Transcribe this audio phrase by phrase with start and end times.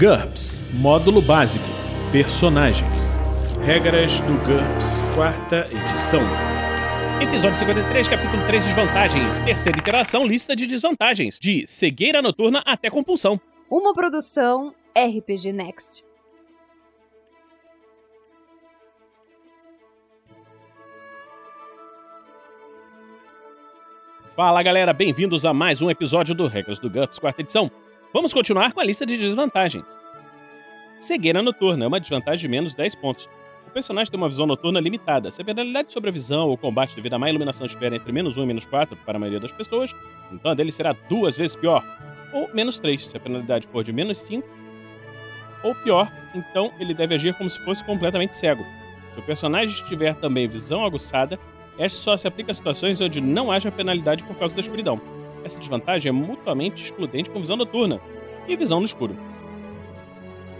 [0.00, 1.62] GURPS Módulo Básico
[2.10, 3.18] Personagens
[3.62, 6.22] Regras do GURPS, quarta edição.
[7.20, 9.42] Episódio 53, capítulo 3 Desvantagens.
[9.42, 11.38] Terceira interação, lista de desvantagens.
[11.38, 13.38] De cegueira noturna até compulsão.
[13.70, 16.02] Uma produção RPG Next.
[24.34, 27.70] Fala galera, bem-vindos a mais um episódio do Regras do GURPS, quarta edição.
[28.12, 29.96] Vamos continuar com a lista de desvantagens.
[30.98, 33.28] Cegueira noturna é uma desvantagem de menos 10 pontos.
[33.68, 35.30] O personagem tem uma visão noturna limitada.
[35.30, 38.36] Se a penalidade sobre a visão ou combate devido a má iluminação estiver entre menos
[38.36, 39.94] 1 e menos 4 para a maioria das pessoas,
[40.32, 41.84] então a dele será duas vezes pior.
[42.32, 44.44] Ou menos 3, se a penalidade for de menos 5.
[45.62, 48.64] Ou pior, então ele deve agir como se fosse completamente cego.
[49.14, 51.38] Se o personagem tiver também visão aguçada,
[51.78, 55.00] esta só se aplica a situações onde não haja penalidade por causa da escuridão.
[55.44, 58.00] Essa desvantagem é mutuamente excludente com visão noturna
[58.46, 59.16] e visão no escuro.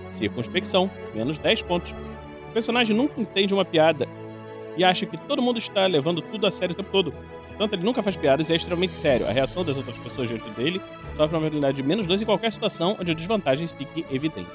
[0.09, 1.95] Circunspecção, menos 10 pontos.
[2.49, 4.09] O personagem nunca entende uma piada
[4.77, 7.13] e acha que todo mundo está levando tudo a sério o tempo todo.
[7.49, 9.29] Portanto, ele nunca faz piadas e é extremamente sério.
[9.29, 12.51] A reação das outras pessoas diante dele sofre uma probabilidade de menos 2 em qualquer
[12.51, 14.51] situação onde a desvantagem fique evidente.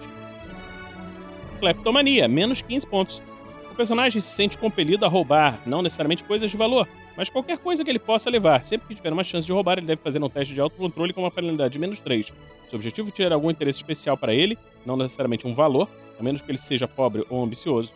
[1.60, 3.24] Kleptomania, menos 15 pontos.
[3.72, 7.84] O personagem se sente compelido a roubar, não necessariamente coisas de valor, mas qualquer coisa
[7.84, 8.64] que ele possa levar.
[8.64, 11.22] Sempre que tiver uma chance de roubar, ele deve fazer um teste de autocontrole com
[11.22, 12.26] uma penalidade de menos 3.
[12.26, 16.42] Se o objetivo tiver algum interesse especial para ele, não necessariamente um valor, a menos
[16.42, 17.94] que ele seja pobre ou ambicioso.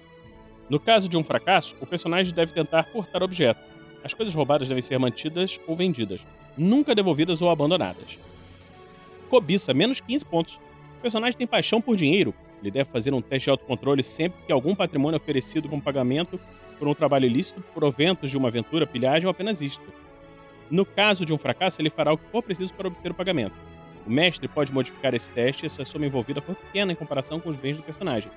[0.70, 3.60] No caso de um fracasso, o personagem deve tentar furtar objeto.
[4.04, 6.26] As coisas roubadas devem ser mantidas ou vendidas,
[6.58, 8.20] nunca devolvidas ou abandonadas.
[9.30, 10.60] Cobiça, menos 15 pontos.
[10.98, 14.52] O personagem tem paixão por dinheiro, ele deve fazer um teste de autocontrole sempre que
[14.52, 16.40] algum patrimônio oferecido como pagamento
[16.78, 19.84] por um trabalho ilícito, proventos de uma aventura, pilhagem ou apenas isto.
[20.70, 23.56] No caso de um fracasso, ele fará o que for preciso para obter o pagamento.
[24.06, 27.50] O mestre pode modificar esse teste se a soma envolvida for pequena em comparação com
[27.50, 28.32] os bens do personagem.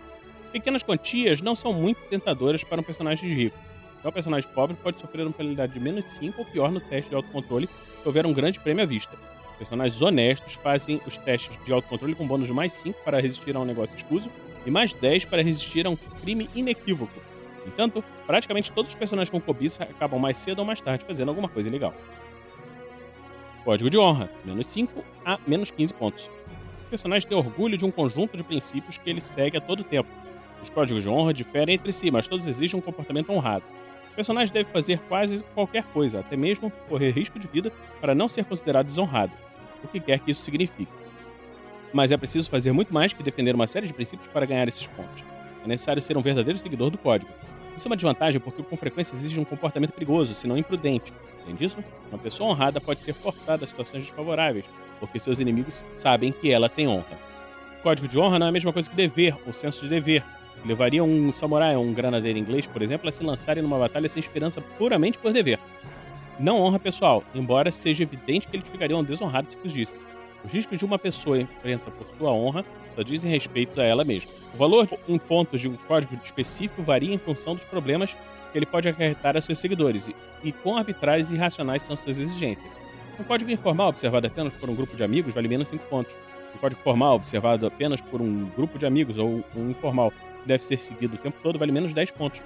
[0.51, 3.57] Pequenas quantias não são muito tentadoras para um personagem rico.
[4.03, 7.09] Já o personagem pobre pode sofrer uma penalidade de menos 5 ou pior no teste
[7.11, 9.17] de autocontrole se houver um grande prêmio à vista.
[9.63, 13.61] Personagens honestos fazem os testes de autocontrole com bônus de mais 5 para resistir a
[13.61, 14.29] um negócio escuso
[14.67, 17.13] e mais 10 para resistir a um crime inequívoco.
[17.65, 21.49] Entanto, praticamente todos os personagens com cobiça acabam mais cedo ou mais tarde fazendo alguma
[21.49, 21.95] coisa ilegal.
[23.63, 26.27] Código de honra, menos 5 a menos 15 pontos.
[26.87, 30.11] O personagem tem orgulho de um conjunto de princípios que ele segue a todo tempo.
[30.61, 33.65] Os códigos de honra diferem entre si, mas todos exigem um comportamento honrado.
[34.11, 38.29] O personagem deve fazer quase qualquer coisa, até mesmo correr risco de vida, para não
[38.29, 39.33] ser considerado desonrado,
[39.85, 40.93] o que quer que isso signifique.
[41.93, 44.87] Mas é preciso fazer muito mais que defender uma série de princípios para ganhar esses
[44.87, 45.25] pontos.
[45.65, 47.31] É necessário ser um verdadeiro seguidor do código.
[47.77, 51.13] Isso é uma desvantagem porque com frequência exige um comportamento perigoso, se não imprudente.
[51.43, 51.79] Além disso,
[52.11, 54.65] uma pessoa honrada pode ser forçada a situações desfavoráveis,
[55.01, 57.19] porque seus inimigos sabem que ela tem honra.
[57.79, 60.23] O código de honra não é a mesma coisa que dever, ou senso de dever.
[60.65, 64.21] Levaria um samurai ou um granadeiro inglês, por exemplo, a se lançarem numa batalha sem
[64.21, 65.59] esperança puramente por dever.
[66.43, 69.97] Não honra pessoal, embora seja evidente que eles ficariam desonrados se fugissem.
[70.45, 72.65] Os riscos de uma pessoa enfrenta por sua honra
[72.97, 74.33] só dizem respeito a ela mesma.
[74.53, 78.17] O valor em pontos de um código específico varia em função dos problemas
[78.51, 80.11] que ele pode acarretar a seus seguidores
[80.43, 82.69] e, quão arbitrárias e irracionais são suas exigências.
[83.21, 86.13] Um código informal observado apenas por um grupo de amigos vale menos 5 pontos.
[86.57, 90.13] Um código formal observado apenas por um grupo de amigos ou um informal
[90.45, 92.43] deve ser seguido o tempo todo vale menos 10 pontos.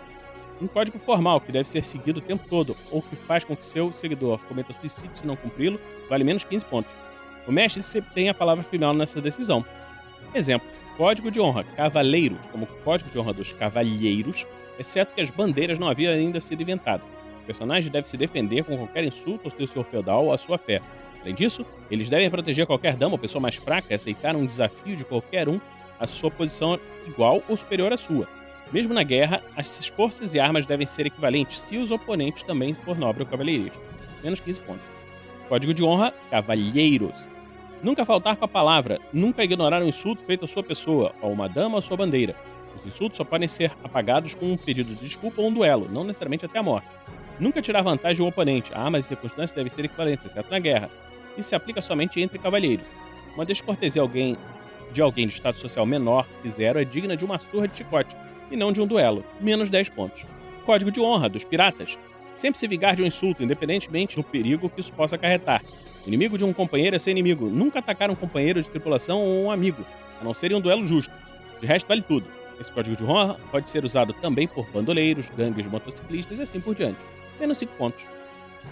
[0.60, 3.64] Um código formal que deve ser seguido o tempo todo ou que faz com que
[3.64, 5.78] seu seguidor cometa suicídio se não cumpri-lo
[6.08, 6.94] vale menos 15 pontos.
[7.46, 9.64] O mestre sempre tem a palavra final nessa decisão.
[10.34, 14.46] Exemplo: Código de honra cavaleiros, como código de honra dos cavalheiros,
[14.78, 17.06] exceto que as bandeiras não haviam ainda sido inventadas.
[17.42, 20.56] O personagem deve se defender com qualquer insulto ao seu senhor feudal ou à sua
[20.56, 20.80] fé.
[21.20, 24.96] Além disso, eles devem proteger qualquer dama ou pessoa mais fraca e aceitar um desafio
[24.96, 25.60] de qualquer um
[26.00, 28.26] à sua posição igual ou superior à sua.
[28.72, 32.98] Mesmo na guerra, as forças e armas devem ser equivalentes se os oponentes também for
[32.98, 33.78] nobre ou cavalheirista.
[34.22, 34.84] Menos 15 pontos.
[35.48, 37.28] Código de honra: Cavalheiros.
[37.82, 41.48] Nunca faltar com a palavra, nunca ignorar um insulto feito à sua pessoa, a uma
[41.48, 42.34] dama ou sua bandeira.
[42.74, 46.02] Os insultos só podem ser apagados com um pedido de desculpa ou um duelo, não
[46.02, 46.88] necessariamente até a morte.
[47.38, 50.90] Nunca tirar vantagem do oponente, armas e circunstâncias devem ser equivalentes, exceto na guerra.
[51.36, 52.86] Isso se aplica somente entre cavalheiros.
[53.34, 54.36] Uma descortesia alguém,
[54.90, 58.16] de alguém de status social menor que zero é digna de uma surra de chicote,
[58.50, 60.24] e não de um duelo, menos 10 pontos.
[60.64, 61.98] Código de honra dos piratas.
[62.34, 65.62] Sempre se vingar de um insulto, independentemente do perigo que isso possa acarretar.
[66.06, 67.48] Inimigo de um companheiro é seu inimigo.
[67.48, 69.84] Nunca atacar um companheiro de tripulação ou um amigo,
[70.20, 71.12] a não ser em um duelo justo.
[71.60, 72.26] De resto, vale tudo.
[72.60, 76.74] Esse código de honra pode ser usado também por bandoleiros, gangues motociclistas e assim por
[76.74, 77.00] diante.
[77.40, 78.06] Menos 5 pontos.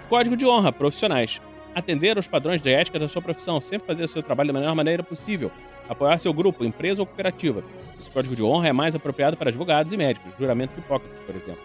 [0.09, 1.41] Código de honra profissionais.
[1.75, 4.75] atender aos padrões de ética da sua profissão, sempre fazer o seu trabalho da melhor
[4.77, 5.51] maneira possível,
[5.89, 7.65] apoiar seu grupo, empresa ou cooperativa.
[8.05, 11.35] Esse código de honra é mais apropriado para advogados e médicos, juramento de Hipócrates, por
[11.35, 11.63] exemplo.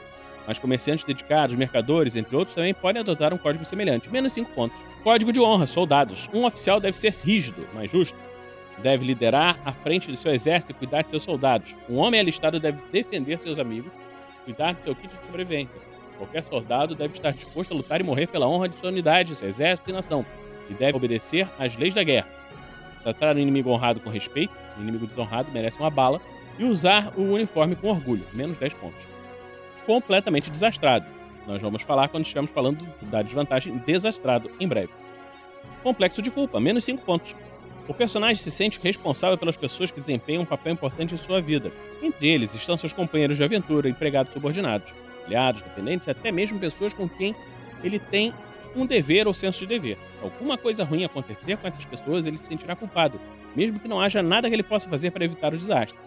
[0.48, 4.80] Mas comerciantes dedicados, mercadores, entre outros, também podem adotar um código semelhante, menos 5 pontos.
[5.04, 6.30] Código de honra, soldados.
[6.34, 8.18] Um oficial deve ser rígido, mas justo.
[8.82, 11.76] Deve liderar à frente de seu exército e cuidar de seus soldados.
[11.90, 13.92] Um homem alistado deve defender seus amigos,
[14.46, 15.78] cuidar de seu kit de sobrevivência.
[16.18, 19.50] Qualquer soldado deve estar disposto a lutar e morrer pela honra de sua unidade, seu
[19.50, 20.26] exército e nação,
[20.70, 22.39] e deve obedecer às leis da guerra.
[23.04, 26.22] Tratar o inimigo honrado com respeito, o inimigo desonrado merece uma bala,
[26.58, 29.08] e usar o uniforme com orgulho, menos 10 pontos.
[29.86, 31.06] Completamente desastrado.
[31.48, 34.92] Nós vamos falar quando estivermos falando da desvantagem desastrado em breve.
[35.82, 37.36] Complexo de culpa, menos 5 pontos.
[37.88, 41.72] O personagem se sente responsável pelas pessoas que desempenham um papel importante em sua vida.
[42.04, 44.94] Entre eles estão seus companheiros de aventura, empregados subordinados,
[45.26, 47.34] aliados, dependentes e até mesmo pessoas com quem
[47.84, 48.32] ele tem
[48.76, 49.98] um dever ou senso de dever.
[50.18, 53.20] Se alguma coisa ruim acontecer com essas pessoas, ele se sentirá culpado,
[53.56, 55.98] mesmo que não haja nada que ele possa fazer para evitar o desastre.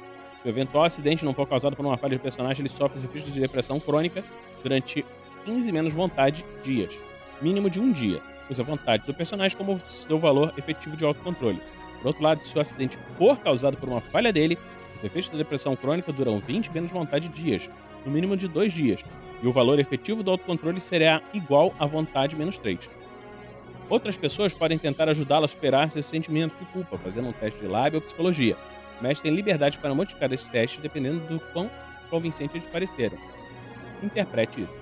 [0.43, 3.05] Se o eventual acidente não for causado por uma falha de personagem, ele sofre os
[3.05, 4.25] efeitos de depressão crônica
[4.63, 5.05] durante
[5.45, 6.99] 15 menos vontade dias,
[7.41, 8.21] mínimo de um dia.
[8.51, 11.61] Use a vontade do personagem como seu valor efetivo de autocontrole.
[11.99, 14.59] Por outro lado, se o acidente for causado por uma falha dele,
[14.97, 17.71] os efeitos da depressão crônica duram 20 menos vontade dias,
[18.05, 19.05] no mínimo de dois dias,
[19.43, 22.89] e o valor efetivo do autocontrole será igual à vontade menos 3.
[23.91, 27.67] Outras pessoas podem tentar ajudá-lo a superar seus sentimentos de culpa, fazendo um teste de
[27.67, 28.57] lábio ou psicologia.
[28.99, 31.69] O mestre tem liberdade para modificar esses testes dependendo do quão
[32.09, 33.19] convincente eles pareceram.
[34.03, 34.73] Interprete isso.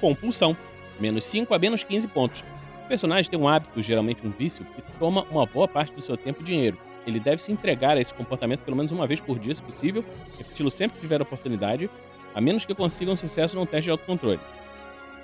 [0.00, 0.56] Compulsão.
[1.00, 2.44] Menos 5 a menos 15 pontos.
[2.84, 6.16] O personagem tem um hábito, geralmente um vício, que toma uma boa parte do seu
[6.16, 6.76] tempo e dinheiro.
[7.06, 10.04] Ele deve se entregar a esse comportamento pelo menos uma vez por dia, se possível,
[10.36, 11.88] repeti-lo sempre que tiver oportunidade,
[12.34, 14.40] a menos que consiga um sucesso num teste de autocontrole.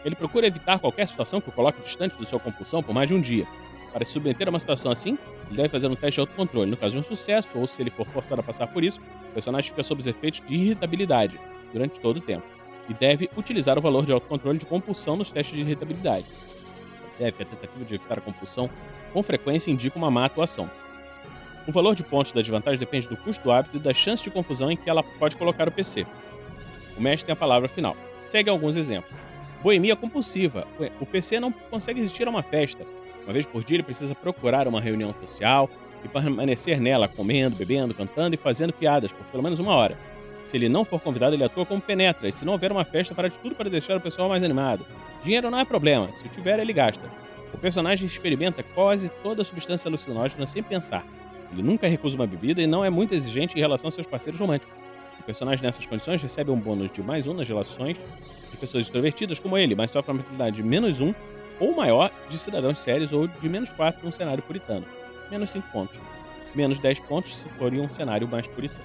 [0.04, 3.14] Ele procura evitar qualquer situação que o coloque distante de sua compulsão por mais de
[3.14, 3.46] um dia.
[3.92, 6.70] Para se submeter a uma situação assim, ele deve fazer um teste de autocontrole.
[6.70, 9.00] No caso de um sucesso, ou se ele for forçado a passar por isso,
[9.30, 11.40] o personagem fica sob os efeitos de irritabilidade
[11.72, 12.44] durante todo o tempo.
[12.88, 16.26] E deve utilizar o valor de autocontrole de compulsão nos testes de irritabilidade.
[17.08, 18.70] Observe que a tentativa de evitar a compulsão
[19.12, 20.70] com frequência indica uma má atuação.
[21.66, 24.30] O valor de pontos da desvantagem depende do custo do hábito e da chance de
[24.30, 26.06] confusão em que ela pode colocar o PC.
[26.96, 27.96] O mestre tem a palavra final.
[28.28, 29.12] Segue alguns exemplos.
[29.62, 30.66] Boemia compulsiva.
[31.00, 32.86] O PC não consegue resistir a uma festa.
[33.24, 35.68] Uma vez por dia ele precisa procurar uma reunião social
[36.04, 39.98] e permanecer nela, comendo, bebendo, cantando e fazendo piadas por pelo menos uma hora.
[40.44, 43.14] Se ele não for convidado, ele atua como penetra, e se não houver uma festa,
[43.16, 44.86] fará de tudo para deixar o pessoal mais animado.
[45.24, 47.10] Dinheiro não é problema, se o tiver, ele gasta.
[47.52, 51.04] O personagem experimenta quase toda a substância alucinógena sem pensar.
[51.52, 54.38] Ele nunca recusa uma bebida e não é muito exigente em relação aos seus parceiros
[54.38, 54.72] românticos.
[55.26, 57.98] Personagem nessas condições recebe um bônus de mais um nas relações
[58.48, 61.12] de pessoas extrovertidas como ele, mas sofre uma penalidade de menos um
[61.58, 64.86] ou maior de cidadãos sérios ou de menos 4 num cenário puritano.
[65.28, 65.98] Menos 5 pontos.
[66.54, 68.84] Menos 10 pontos se for em um cenário mais puritano.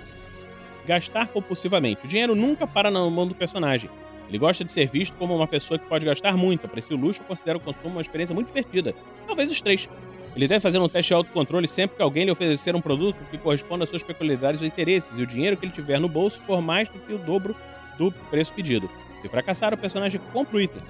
[0.85, 2.05] Gastar compulsivamente.
[2.05, 3.89] O dinheiro nunca para na mão do personagem.
[4.27, 7.21] Ele gosta de ser visto como uma pessoa que pode gastar muito, aprecia o luxo
[7.21, 8.95] e considera o consumo uma experiência muito divertida.
[9.27, 9.87] Talvez os três.
[10.35, 13.37] Ele deve fazer um teste de autocontrole sempre que alguém lhe oferecer um produto que
[13.37, 16.61] corresponda às suas peculiaridades ou interesses, e o dinheiro que ele tiver no bolso for
[16.61, 17.55] mais do que o dobro
[17.97, 18.89] do preço pedido.
[19.21, 20.81] Se fracassar, o personagem compra o item.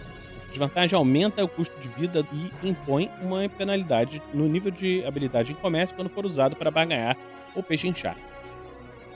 [0.50, 5.56] Desvantagem aumenta o custo de vida e impõe uma penalidade no nível de habilidade em
[5.56, 7.18] comércio quando for usado para barganhar
[7.56, 8.16] ou pechinchar.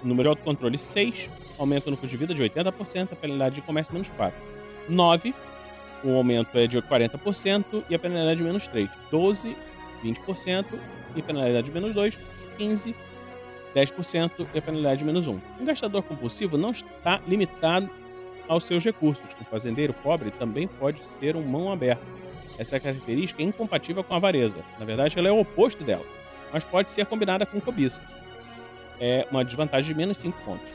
[0.02, 3.62] O número de autocontrole 6 aumenta no custo de vida de 80%, a penalidade de
[3.62, 4.38] comércio menos 4.
[4.88, 5.34] 9,
[6.04, 8.90] o aumento é de 40% e a penalidade de menos 3.
[9.12, 9.58] 12,
[10.06, 10.66] 20%
[11.16, 12.18] e penalidade de menos 2.
[12.58, 12.96] 15,
[13.76, 15.40] 10% e penalidade de menos 1.
[15.60, 17.90] Um gastador compulsivo não está limitado
[18.48, 19.26] aos seus recursos.
[19.42, 22.04] Um fazendeiro pobre também pode ser um mão aberta.
[22.58, 24.60] Essa característica é incompatível com a avareza.
[24.80, 26.06] Na verdade, ela é o oposto dela,
[26.54, 28.02] mas pode ser combinada com cobiça.
[29.00, 30.70] É uma desvantagem de menos 5 pontos.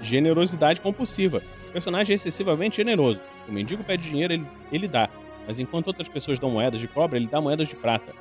[0.00, 1.42] Generosidade compulsiva.
[1.68, 3.20] O personagem é excessivamente generoso.
[3.46, 5.10] O mendigo pede dinheiro, ele, ele dá.
[5.46, 8.12] Mas enquanto outras pessoas dão moedas de cobre, ele dá moedas de prata.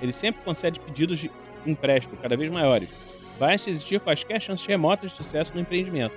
[0.00, 1.30] Ele sempre concede pedidos de
[1.66, 2.88] empréstimo cada vez maiores.
[3.38, 6.14] Basta existir quaisquer chances remotas de sucesso no empreendimento.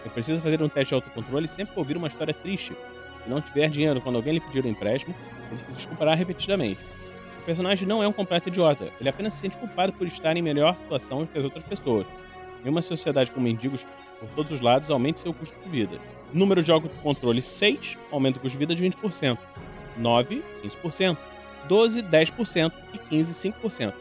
[0.00, 2.74] Ele precisa fazer um teste de autocontrole sempre que ouvir uma história triste.
[3.22, 5.14] Se não tiver dinheiro quando alguém lhe pedir um empréstimo,
[5.50, 6.80] ele se desculpará repetidamente.
[7.40, 10.42] O personagem não é um completo idiota, ele apenas se sente culpado por estar em
[10.42, 12.06] melhor situação que as outras pessoas.
[12.64, 13.86] Em uma sociedade com mendigos
[14.18, 15.98] por todos os lados, aumente seu custo de vida.
[16.32, 19.38] Número de autocontrole 6, aumenta o custo de vida de 20%.
[19.98, 21.16] 9, 15%.
[21.68, 23.92] 12, 10% e 15, 5%.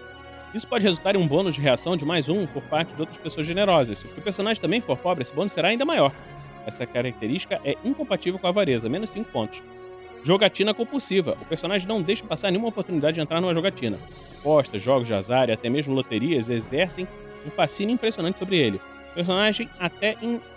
[0.53, 3.17] Isso pode resultar em um bônus de reação de mais um por parte de outras
[3.17, 3.97] pessoas generosas.
[3.97, 6.13] Se o personagem também for pobre, esse bônus será ainda maior.
[6.65, 9.61] Essa característica é incompatível com a avareza, menos 5 pontos.
[10.23, 11.37] Jogatina compulsiva.
[11.41, 13.99] O personagem não deixa passar nenhuma oportunidade de entrar numa jogatina.
[14.39, 17.07] Apostas, jogos de azar e até mesmo loterias exercem
[17.45, 18.77] um fascínio impressionante sobre ele.
[19.11, 20.15] O personagem até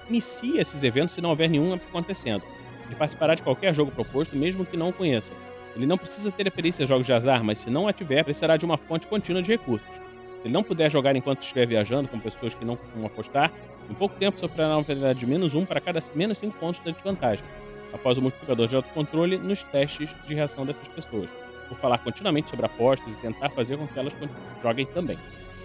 [0.09, 2.42] inicia esses eventos se não houver nenhum acontecendo.
[2.88, 5.35] Ele participará de qualquer jogo proposto, mesmo que não o conheça.
[5.76, 6.50] Ele não precisa ter a
[6.83, 9.52] em jogos de azar, mas se não a tiver, precisará de uma fonte contínua de
[9.52, 9.95] recursos.
[9.95, 13.52] Se ele não puder jogar enquanto estiver viajando com pessoas que não costumam apostar,
[13.90, 16.92] em pouco tempo sofrerá uma penalidade de menos um para cada menos 5 pontos de
[16.92, 17.45] desvantagem,
[17.92, 21.28] após o multiplicador de autocontrole nos testes de reação dessas pessoas,
[21.68, 24.14] por falar continuamente sobre apostas e tentar fazer com que elas
[24.62, 25.18] joguem também.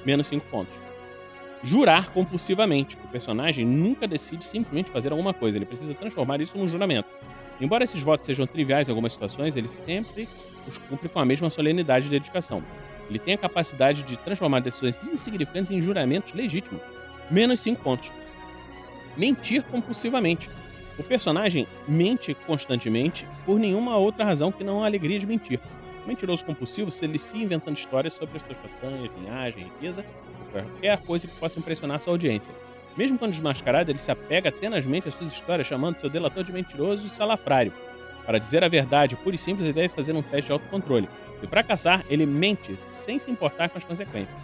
[0.05, 0.92] Menos 5 pontos.
[1.63, 2.97] Jurar compulsivamente.
[3.03, 7.07] O personagem nunca decide simplesmente fazer alguma coisa, ele precisa transformar isso num juramento.
[7.61, 10.27] Embora esses votos sejam triviais em algumas situações, ele sempre
[10.67, 12.61] os cumpre com a mesma solenidade e dedicação.
[13.09, 16.81] Ele tem a capacidade de transformar decisões insignificantes em juramentos legítimos.
[17.31, 18.11] Menos 5 pontos.
[19.15, 20.49] Mentir compulsivamente.
[20.97, 25.59] O personagem mente constantemente por nenhuma outra razão que não a alegria de mentir.
[26.05, 30.05] Mentiroso compulsivo se delicia inventando histórias sobre as suas façanhas, linhagem, riqueza,
[30.61, 32.53] qualquer coisa que possa impressionar sua audiência.
[32.95, 37.07] Mesmo quando desmascarado, ele se apega tenazmente às suas histórias, chamando seu delator de mentiroso
[37.07, 37.73] e salafrário.
[38.25, 41.09] Para dizer a verdade pura e simples, ele deve fazer um teste de autocontrole.
[41.41, 44.37] Se fracassar, ele mente sem se importar com as consequências.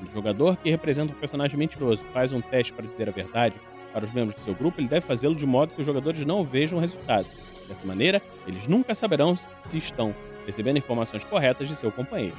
[0.00, 3.54] O jogador que representa um personagem mentiroso faz um teste para dizer a verdade
[3.92, 6.44] para os membros do seu grupo, ele deve fazê-lo de modo que os jogadores não
[6.44, 7.26] vejam o resultado.
[7.66, 9.36] Dessa maneira, eles nunca saberão
[9.66, 10.14] se estão
[10.46, 12.36] recebendo informações corretas de seu companheiro.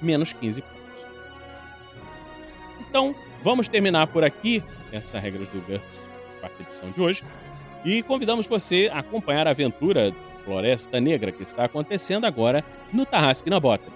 [0.00, 0.83] Menos 15 pontos.
[2.94, 6.00] Então, vamos terminar por aqui essa regras do GURPS,
[6.38, 7.24] quarta edição de hoje.
[7.84, 13.50] E convidamos você a acompanhar a aventura Floresta Negra que está acontecendo agora no Tarrasque
[13.50, 13.90] na Bota.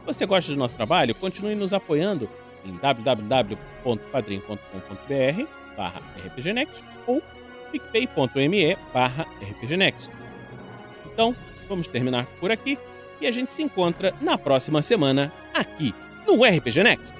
[0.00, 2.28] Se você gosta do nosso trabalho, continue nos apoiando
[2.64, 7.22] em www.padrim.com.br barra rpgnext ou
[7.70, 10.10] picpay.me barra rpgnext.
[11.06, 11.36] Então,
[11.68, 12.76] vamos terminar por aqui
[13.20, 15.94] e a gente se encontra na próxima semana aqui
[16.26, 17.19] no RPG Next.